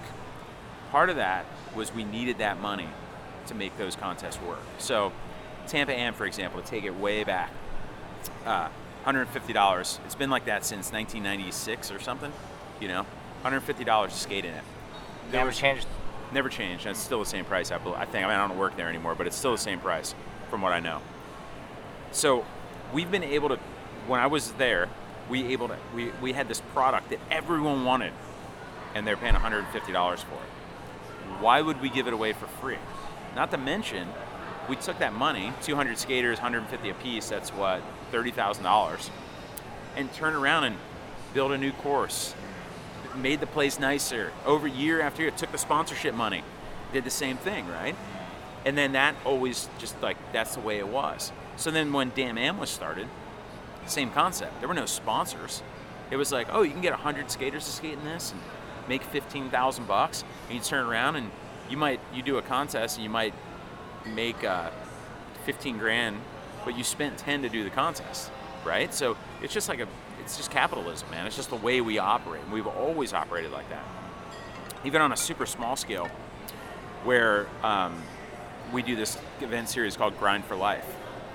[0.91, 2.89] Part of that was we needed that money
[3.47, 4.63] to make those contests work.
[4.79, 5.13] So,
[5.67, 7.51] Tampa Am, for example, to take it way back,
[8.47, 8.69] uh,
[9.05, 9.99] $150.
[10.05, 12.33] It's been like that since 1996 or something.
[12.81, 13.07] You know,
[13.45, 14.65] $150 to skate in it.
[15.33, 15.87] Never changed.
[16.33, 16.87] Never changed.
[16.87, 17.71] and It's still the same price.
[17.71, 18.25] I, I think.
[18.25, 20.15] I mean, I don't work there anymore, but it's still the same price,
[20.51, 21.01] from what I know.
[22.13, 22.45] So,
[22.93, 23.59] we've been able to.
[24.07, 24.89] When I was there,
[25.29, 25.77] we able to.
[25.95, 28.13] We, we had this product that everyone wanted,
[28.95, 31.41] and they're paying $150 for it.
[31.41, 32.79] Why would we give it away for free?
[33.35, 34.09] Not to mention,
[34.69, 37.29] we took that money, 200 skaters, 150 a piece.
[37.29, 37.83] That's what
[38.13, 39.11] $30,000,
[39.97, 40.77] and turned around and
[41.33, 42.35] built a new course
[43.17, 44.33] made the place nicer.
[44.47, 46.43] Over year after year, took the sponsorship money,
[46.93, 47.95] did the same thing, right?
[48.65, 51.33] And then that always just like that's the way it was.
[51.57, 53.09] So then when Damn Am was started,
[53.87, 54.61] same concept.
[54.61, 55.63] There were no sponsors.
[56.11, 58.41] It was like, oh, you can get hundred skaters to skate in this and
[58.89, 60.25] make fifteen thousand bucks.
[60.49, 61.31] And you turn around and
[61.71, 63.35] you might you do a contest and you might
[64.07, 64.71] make uh,
[65.45, 66.17] fifteen grand,
[66.65, 68.31] but you spent ten to do the contest,
[68.65, 68.93] right?
[68.93, 69.89] So it's just like a
[70.21, 71.27] it's just capitalism, man.
[71.27, 72.43] It's just the way we operate.
[72.43, 73.85] And we've always operated like that.
[74.85, 76.09] Even on a super small scale,
[77.05, 78.03] where um,
[78.73, 80.87] we do this event series called Grind for Life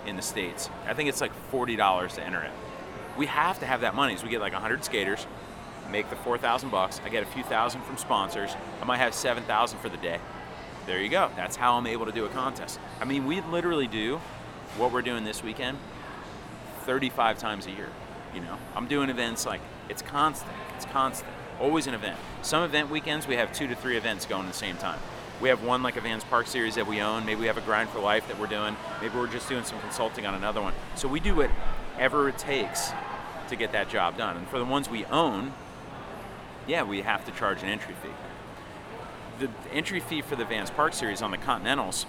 [0.05, 0.69] in the States.
[0.88, 2.51] I think it's like $40 to enter it.
[3.17, 4.15] We have to have that money.
[4.17, 5.25] So we get like 100 skaters,
[5.91, 7.01] make the 4,000 bucks.
[7.03, 8.55] I get a few thousand from sponsors.
[8.81, 10.19] I might have 7,000 for the day.
[10.85, 11.29] There you go.
[11.35, 12.79] That's how I'm able to do a contest.
[12.99, 14.19] I mean, we literally do
[14.77, 15.77] what we're doing this weekend
[16.81, 17.89] 35 times a year.
[18.33, 20.51] You know, I'm doing events like it's constant.
[20.75, 21.31] It's constant.
[21.59, 22.17] Always an event.
[22.41, 24.99] Some event weekends we have two to three events going at the same time.
[25.41, 27.25] We have one like a Vans Park series that we own.
[27.25, 28.75] Maybe we have a Grind for Life that we're doing.
[29.02, 30.73] Maybe we're just doing some consulting on another one.
[30.95, 32.91] So we do whatever it takes
[33.47, 34.36] to get that job done.
[34.36, 35.54] And for the ones we own,
[36.67, 39.45] yeah, we have to charge an entry fee.
[39.45, 42.06] The entry fee for the Vans Park series on the Continentals,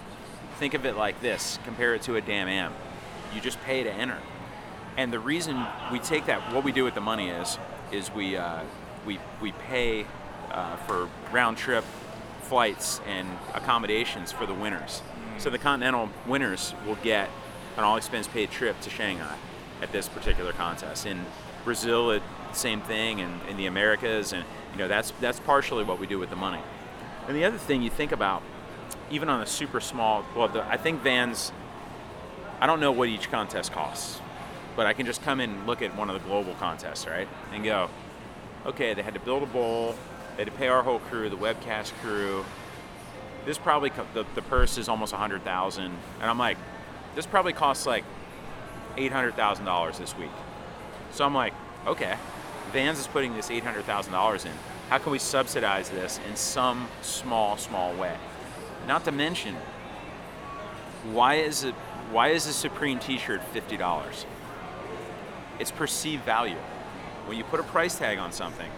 [0.57, 2.73] think of it like this compare it to a Damn Am.
[3.33, 4.17] You just pay to enter.
[4.97, 7.57] And the reason we take that, what we do with the money is,
[7.93, 8.59] is we, uh,
[9.05, 10.05] we, we pay
[10.51, 11.85] uh, for round trip
[12.51, 15.01] flights and accommodations for the winners.
[15.37, 17.29] So the Continental winners will get
[17.77, 19.37] an all expense paid trip to Shanghai
[19.81, 21.05] at this particular contest.
[21.05, 21.25] In
[21.63, 25.97] Brazil, it, same thing, and in the Americas, and you know that's that's partially what
[25.97, 26.61] we do with the money.
[27.25, 28.43] And the other thing you think about,
[29.09, 31.53] even on a super small, well, the, I think Vans.
[32.59, 34.19] I don't know what each contest costs,
[34.75, 37.29] but I can just come in and look at one of the global contests, right,
[37.53, 37.89] and go,
[38.65, 39.95] okay, they had to build a bowl,
[40.35, 42.45] they had to pay our whole crew, the webcast crew.
[43.45, 46.57] This probably the, the purse is almost a hundred thousand, and I'm like,
[47.15, 48.03] this probably costs like
[48.97, 50.29] eight hundred thousand dollars this week.
[51.11, 51.53] So I'm like,
[51.87, 52.15] okay,
[52.71, 54.51] Vans is putting this eight hundred thousand dollars in.
[54.89, 58.15] How can we subsidize this in some small, small way?
[58.87, 59.55] Not to mention,
[61.11, 61.73] why is it?
[62.11, 64.25] Why is a Supreme T-shirt fifty dollars?
[65.59, 66.57] It's perceived value.
[67.25, 68.69] When you put a price tag on something,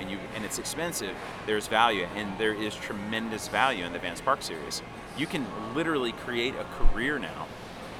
[0.00, 1.14] and you and it's expensive,
[1.46, 4.82] there's value, and there is tremendous value in the Vans Park series.
[5.16, 7.46] You can literally create a career now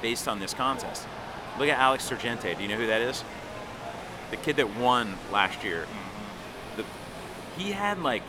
[0.01, 1.07] based on this contest.
[1.59, 2.55] Look at Alex Sorgente.
[2.55, 3.23] Do you know who that is?
[4.31, 5.83] The kid that won last year.
[5.83, 6.81] Mm-hmm.
[6.81, 8.23] The, he had like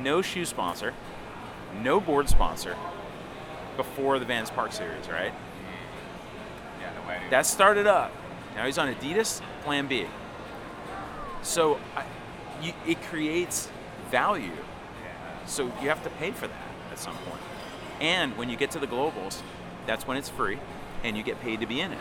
[0.00, 0.94] no shoe sponsor,
[1.82, 2.76] no board sponsor
[3.76, 5.32] before the Vans Park series, right?
[5.32, 6.80] Mm-hmm.
[6.80, 7.20] Yeah, no way.
[7.30, 8.12] That started up.
[8.54, 10.06] Now he's on Adidas Plan B.
[11.46, 12.04] So I,
[12.60, 13.70] you, it creates
[14.10, 14.52] value.
[15.46, 17.40] So you have to pay for that at some point.
[18.00, 19.40] And when you get to the globals,
[19.86, 20.58] that's when it's free,
[21.04, 22.00] and you get paid to be in it.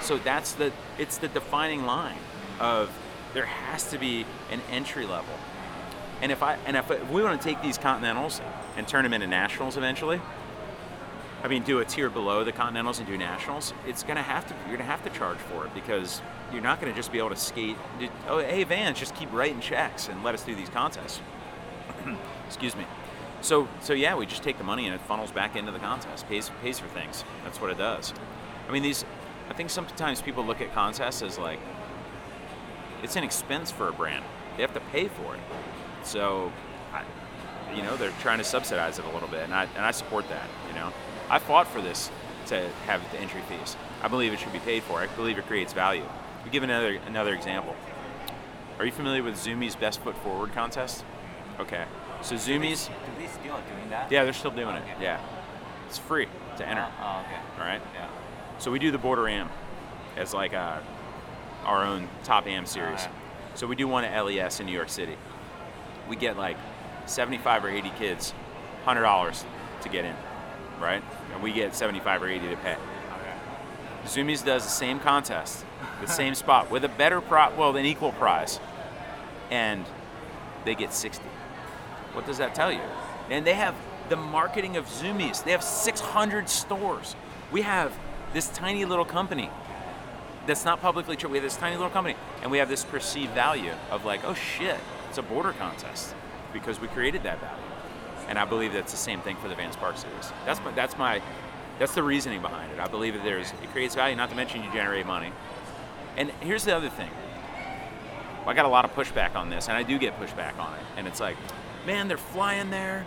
[0.00, 2.18] So that's the it's the defining line
[2.60, 2.96] of
[3.34, 5.34] there has to be an entry level.
[6.22, 8.40] And if I and if, if we want to take these continentals
[8.76, 10.20] and turn them into nationals eventually,
[11.42, 13.74] I mean, do a tier below the Continentals and do Nationals.
[13.86, 14.54] It's gonna have to.
[14.68, 17.36] You're gonna have to charge for it because you're not gonna just be able to
[17.36, 17.76] skate.
[18.28, 21.20] Oh, hey Vans, just keep writing checks and let us do these contests.
[22.46, 22.84] Excuse me.
[23.40, 26.28] So, so yeah, we just take the money and it funnels back into the contest,
[26.28, 27.24] pays pays for things.
[27.44, 28.12] That's what it does.
[28.68, 29.04] I mean, these.
[29.48, 31.60] I think sometimes people look at contests as like
[33.02, 34.24] it's an expense for a brand.
[34.56, 35.40] They have to pay for it.
[36.02, 36.50] So,
[36.92, 37.02] I,
[37.74, 40.28] you know, they're trying to subsidize it a little bit, and I and I support
[40.28, 40.48] that.
[40.68, 40.92] You know,
[41.30, 42.10] I fought for this
[42.46, 43.76] to have the entry fees.
[44.02, 44.98] I believe it should be paid for.
[44.98, 46.04] I believe it creates value.
[46.46, 47.74] We give another another example.
[48.78, 51.04] Are you familiar with Zumiez Best Foot Forward contest?
[51.58, 51.84] Okay,
[52.22, 54.12] so Zumiez, Do they still doing that?
[54.12, 54.84] yeah, they're still doing it.
[55.00, 55.20] Yeah,
[55.88, 56.28] it's free
[56.58, 56.86] to enter.
[57.02, 57.40] Oh, okay.
[57.58, 57.82] All right.
[57.94, 58.08] Yeah.
[58.58, 59.50] So we do the Boardr Am
[60.16, 60.78] as like uh
[61.64, 63.00] our own top Am series.
[63.00, 63.14] Alright.
[63.56, 65.16] So we do one at LES in New York City.
[66.08, 66.56] We get like
[67.06, 68.34] 75 or 80 kids,
[68.84, 69.44] hundred dollars
[69.80, 70.14] to get in,
[70.80, 71.02] right?
[71.34, 72.74] And we get 75 or 80 to pay.
[72.74, 73.34] Okay.
[74.04, 75.64] Zoomies does the same contest,
[76.00, 78.60] the same spot with a better prize, well, an equal prize,
[79.50, 79.84] and
[80.64, 81.24] they get 60.
[82.12, 82.80] What does that tell you?
[83.30, 83.74] And they have
[84.08, 85.42] the marketing of Zumiez.
[85.44, 87.16] They have 600 stores.
[87.50, 87.92] We have
[88.32, 89.50] this tiny little company
[90.46, 91.32] that's not publicly traded.
[91.32, 94.34] We have this tiny little company, and we have this perceived value of like, oh
[94.34, 94.78] shit,
[95.08, 96.14] it's a Boardr contest
[96.52, 97.64] because we created that value.
[98.28, 100.32] And I believe that's the same thing for the Vans Park series.
[100.44, 101.22] That's my, that's my,
[101.78, 102.80] that's the reasoning behind it.
[102.80, 104.16] I believe that there's it creates value.
[104.16, 105.32] Not to mention you generate money.
[106.16, 107.10] And here's the other thing.
[108.46, 110.84] I got a lot of pushback on this, and I do get pushback on it.
[110.96, 111.36] And it's like,
[111.84, 113.04] man, they're flying there,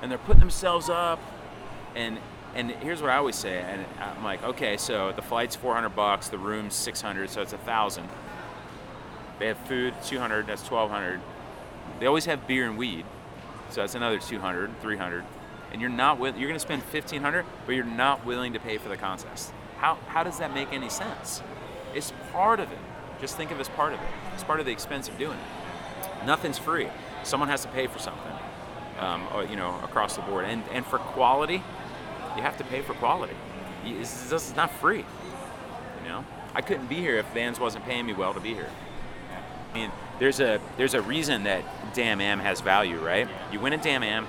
[0.00, 1.20] and they're putting themselves up,
[1.94, 2.18] and
[2.54, 6.28] and here's what I always say, and I'm like, okay, so the flight's 400 bucks,
[6.28, 8.08] the room's 600, so it's a thousand.
[9.38, 11.20] They have food, 200, that's 1200.
[12.00, 13.04] They always have beer and weed,
[13.70, 15.24] so that's another 200, 300.
[15.72, 18.78] And you're not will, you're going to spend 1500, but you're not willing to pay
[18.78, 19.52] for the contest.
[19.76, 21.42] How how does that make any sense?
[21.98, 22.78] It's part of it.
[23.20, 24.06] Just think of it as part of it.
[24.32, 26.24] It's part of the expense of doing it.
[26.24, 26.86] Nothing's free.
[27.24, 28.32] Someone has to pay for something,
[29.00, 30.44] um, or, you know, across the board.
[30.44, 31.60] And and for quality,
[32.36, 33.34] you have to pay for quality.
[33.84, 35.04] It's just not free.
[36.04, 38.70] You know, I couldn't be here if Vans wasn't paying me well to be here.
[39.72, 43.28] I mean, there's a there's a reason that Damn Am has value, right?
[43.50, 44.24] You win a Damn Am,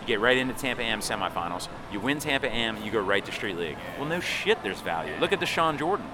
[0.00, 1.68] you get right into Tampa Am semifinals.
[1.92, 3.76] You win Tampa Am, you go right to Street League.
[3.98, 5.12] Well, no shit, there's value.
[5.20, 6.06] Look at Dashawn Jordan.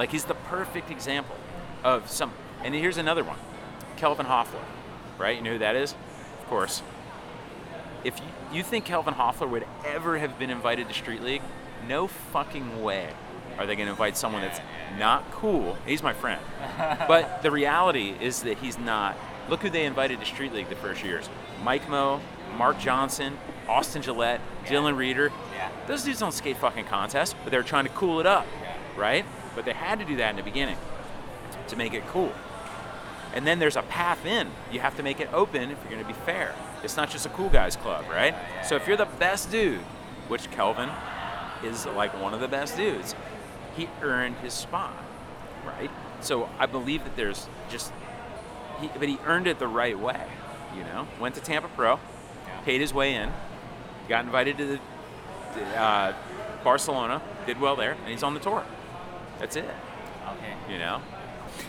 [0.00, 1.36] Like he's the perfect example
[1.84, 2.32] of some.
[2.64, 3.36] And here's another one,
[3.98, 4.64] Kelvin Hoefler,
[5.18, 5.36] right?
[5.36, 5.92] You know who that is?
[6.40, 6.80] Of course.
[8.02, 11.42] If you, you think Kelvin Hoefler would ever have been invited to Street League,
[11.86, 13.10] no fucking way
[13.58, 14.58] are they going to invite someone that's
[14.98, 15.76] not cool.
[15.84, 16.40] He's my friend.
[17.06, 19.18] but the reality is that he's not.
[19.50, 21.28] Look who they invited to Street League the first years
[21.62, 22.22] Mike Mo,
[22.56, 23.36] Mark Johnson,
[23.68, 25.30] Austin Gillette, Dylan Rieder.
[25.54, 25.68] Yeah.
[25.86, 28.46] Those dudes don't skate fucking contests, but they were trying to cool it up,
[28.96, 29.26] right?
[29.54, 30.76] But they had to do that in the beginning
[31.68, 32.32] to make it cool.
[33.32, 34.48] And then there's a path in.
[34.72, 36.54] You have to make it open if you're going to be fair.
[36.82, 38.34] It's not just a cool guys club, right?
[38.64, 39.80] So if you're the best dude,
[40.28, 40.90] which Kelvin
[41.64, 43.14] is like one of the best dudes,
[43.76, 44.94] he earned his spot,
[45.64, 45.90] right?
[46.20, 47.92] So I believe that there's just,
[48.80, 50.26] he, but he earned it the right way,
[50.76, 51.06] you know?
[51.20, 52.00] Went to Tampa Pro,
[52.64, 53.32] paid his way in,
[54.08, 54.66] got invited to
[55.54, 56.14] the, uh,
[56.64, 58.64] Barcelona, did well there, and he's on the tour.
[59.40, 60.72] That's it, Okay.
[60.72, 61.00] you know?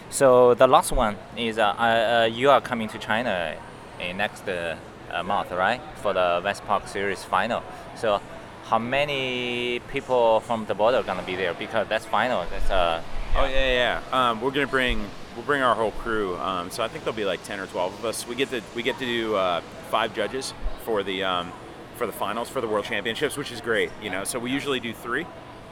[0.10, 3.56] So the last one is uh, uh, you are coming to China
[4.00, 4.76] in next uh,
[5.10, 5.82] uh, month, right?
[6.02, 7.64] For the Vans Park Series final.
[7.96, 8.20] So
[8.66, 11.54] how many people from the Boardr are gonna be there?
[11.54, 12.46] Because that's final.
[12.52, 13.02] That's uh.
[13.38, 14.30] Oh yeah, yeah.
[14.32, 16.38] Um, we're gonna bring we'll bring our whole crew.
[16.38, 18.28] Um, so I think there'll be like ten or twelve of us.
[18.28, 20.54] We get to we get to do uh, five judges
[20.84, 21.52] for the um,
[21.96, 23.92] for the finals for the World Championships, which is great.
[24.02, 25.26] You know, so we usually do three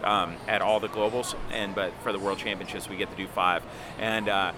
[0.03, 3.27] um, at all the globals, and but for the World Championships we get to do
[3.27, 3.63] five.
[3.99, 4.53] And uh,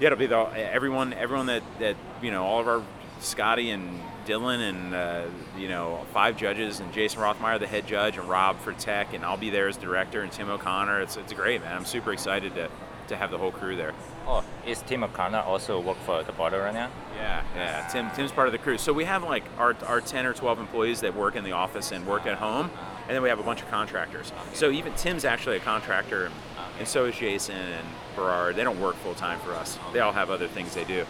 [0.00, 2.82] yeah, it'll be the everyone everyone that that you know all of our
[3.20, 5.24] Scotty and Dylan and uh,
[5.56, 9.24] you know five judges and Jason Rothmeyer the head judge and Rob for tech and
[9.24, 11.00] I'll be there as director and Tim O'Connor.
[11.02, 11.76] It's it's great, man.
[11.76, 12.70] I'm super excited to
[13.08, 13.92] to have the whole crew there.
[14.26, 16.90] Oh, is Tim O'Connor also work for the Boardr right now?
[17.16, 17.88] Yeah, yeah.
[17.88, 18.78] Tim Tim's part of the crew.
[18.78, 21.92] So we have like our our 10 or 12 employees that work in the office
[21.92, 22.70] and work at home,
[23.10, 24.30] and then we have a bunch of contractors.
[24.52, 26.30] So even Tim's actually a contractor,
[26.78, 28.54] and so is Jason and Berard.
[28.54, 29.80] They don't work full time for us.
[29.92, 31.04] They all have other things they do.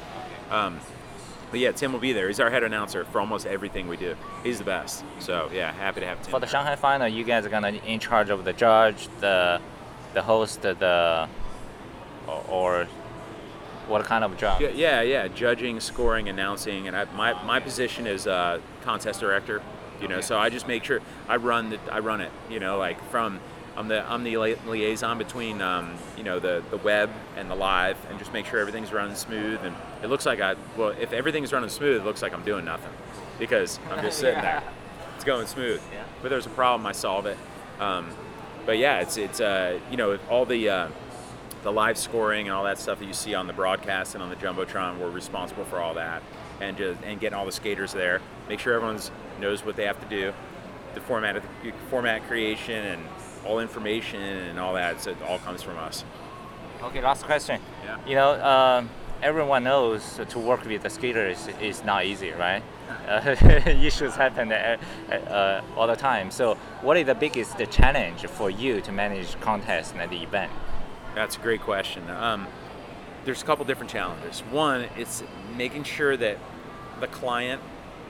[0.51, 0.81] Um,
[1.51, 2.29] but yeah, Tim will be there.
[2.29, 4.17] He's our head announcer for almost everything we do.
[4.43, 5.05] He's the best.
[5.19, 6.31] So yeah, happy to have Tim.
[6.31, 9.61] For the Shanghai final, you guys are gonna in charge of the judge, the
[10.15, 11.29] the host, the
[12.27, 12.85] or, or
[13.89, 14.63] what kind of job?
[14.63, 15.29] Yeah, yeah, yeah.
[15.29, 19.61] Judging, scoring, announcing, and I, my my position is uh, contest director.
[20.01, 22.33] You know, so I just make sure I run the I run it.
[22.51, 23.41] You know, like from
[23.77, 27.55] I'm the I'm the lia- liaison between um, you know the the web and the
[27.55, 29.61] live, and just make sure everything's running smooth.
[29.63, 32.65] And it looks like I well, if everything's running smooth, it looks like I'm doing
[32.65, 32.93] nothing
[33.39, 34.63] because I'm just sitting there.
[35.17, 35.83] It's going smooth.
[35.93, 36.05] Yeah.
[36.23, 37.37] But there's a problem, I solve it.
[37.79, 38.09] Um,
[38.65, 40.89] but yeah, it's it's uh, you know all the uh,
[41.63, 44.31] the live scoring and all that stuff that you see on the broadcast and on
[44.31, 44.99] the jumbotron.
[44.99, 46.23] We're responsible for all that,
[46.61, 48.21] and just and getting all the skaters there.
[48.49, 50.33] Make sure everyone's knows what they have to do,
[50.95, 53.03] the format of the format creation and
[53.45, 55.01] all information and all that.
[55.01, 56.05] So it all comes from us.
[56.83, 57.61] Okay, last question.
[57.85, 57.99] Yeah.
[58.07, 58.91] You know, um,
[59.23, 62.63] everyone knows to work with the skaters is not easy, right?
[63.07, 64.79] Uh, issues happen uh,
[65.11, 66.31] uh, all the time.
[66.31, 70.51] So, what is the biggest challenge for you to manage contests and the event?
[71.15, 72.09] That's a great question.
[72.11, 72.47] Um,
[73.25, 74.41] there's a couple different challenges.
[74.51, 75.23] One, it's
[75.57, 76.39] making sure that
[77.01, 77.61] the client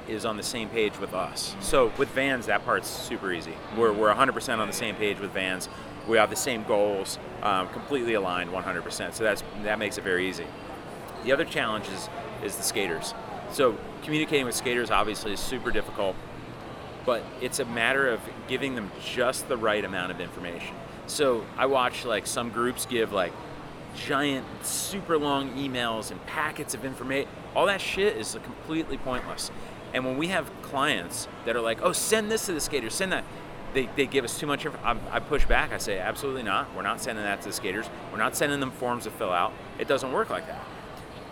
[0.09, 1.55] is on the same page with us.
[1.61, 3.55] So with Vans, that part's super easy.
[3.77, 5.69] We're, we're 100% on the same page with Vans.
[6.09, 9.15] We have the same goals, um, completely aligned 100%.
[9.15, 10.47] So that's that makes it very easy.
[11.25, 12.09] The other challenge is,
[12.43, 13.15] is the skaters.
[13.53, 16.17] So communicating with skaters obviously is super difficult,
[17.05, 20.75] but it's a matter of giving them just the right amount of information.
[21.07, 23.33] So I watch like some groups give like
[24.01, 27.29] giant, super long emails and packets of information.
[27.55, 29.51] All that shit is completely pointless.
[29.93, 33.13] And when we have clients that are like, "Oh, send this to the skaters, send
[33.13, 33.25] that,"
[33.75, 34.65] they, they give us too much.
[34.65, 35.73] Inf- I, push back.
[35.73, 36.75] I say, "Absolutely not.
[36.75, 37.87] We're not sending that to the skaters.
[38.11, 39.53] We're not sending them forms to fill out.
[39.79, 40.65] It doesn't work like that.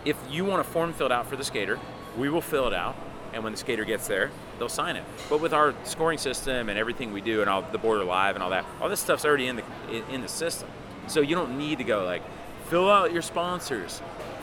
[0.05, 1.79] If you want a form filled out for the skater,
[2.17, 2.95] we will fill it out."
[3.31, 5.03] And when the skater gets there, they'll sign it.
[5.29, 8.43] But with our scoring system and everything we do, and all the Boardr live and
[8.43, 9.63] all that, all this stuff's already in the
[10.09, 10.67] in the system.
[11.07, 12.23] So you don't need to go like,
[12.69, 14.01] fill out your sponsors,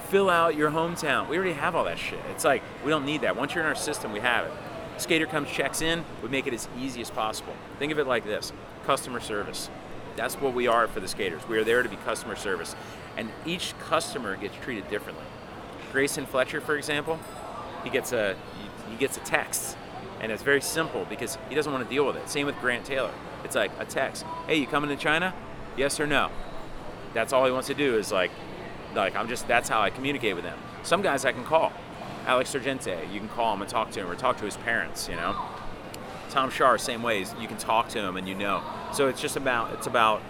[0.08, 1.28] fill out your hometown.
[1.28, 2.20] We already have all that shit.
[2.30, 3.36] It's like we don't need that.
[3.36, 4.52] Once you're in our system, we have it.
[4.98, 7.54] Skater comes, checks in, we make it as easy as possible.
[7.78, 8.52] Think of it like this:
[8.84, 9.70] customer service.
[10.16, 11.46] That's what we are for the skaters.
[11.46, 12.74] We are there to be customer service,
[13.16, 15.24] and each customer gets treated differently.
[15.92, 17.18] Grayson Fletcher, for example,
[17.84, 18.34] he gets a
[18.90, 19.76] he gets a text,
[20.20, 22.28] and it's very simple because he doesn't want to deal with it.
[22.28, 23.12] Same with Grant Taylor.
[23.44, 24.24] It's like a text.
[24.46, 25.34] Hey, you coming to China?
[25.76, 26.30] Yes or no?
[27.16, 28.30] That's all he wants to do is like,
[28.94, 30.58] like I'm just that's how I communicate with him.
[30.82, 31.72] Some guys I can call.
[32.26, 35.08] Alex Sorgente, you can call him and talk to him or talk to his parents,
[35.08, 35.34] you know.
[36.28, 37.34] Tom Schaar, same ways.
[37.40, 38.62] You can talk to him and you know.
[38.92, 40.20] So it's just about it's about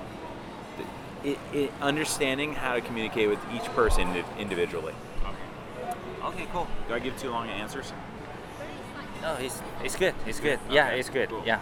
[1.24, 4.95] it, it, understanding how to communicate with each person individually.
[6.22, 6.68] Okay, cool.
[6.87, 7.93] Do I give too long answers?
[9.22, 10.14] No, it's it's good.
[10.24, 10.61] It's good.
[10.66, 11.30] Okay, Yeah, it's good.
[11.30, 11.43] cool.
[11.45, 11.59] Yeah.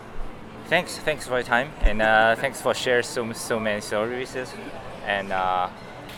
[0.67, 4.53] Thanks, thanks for your time, and uh, thanks for sharing so so many services,
[5.07, 5.69] and uh,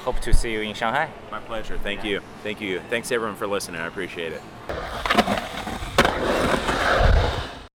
[0.05, 1.11] hope to see you in Shanghai.
[1.31, 1.79] My pleasure.
[1.79, 2.21] Thank you.
[2.43, 2.81] Thank you.
[2.91, 3.81] Thanks everyone for listening.
[3.81, 5.63] I appreciate it.